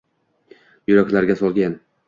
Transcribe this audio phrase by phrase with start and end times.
[0.93, 1.79] Yuraklarga solgan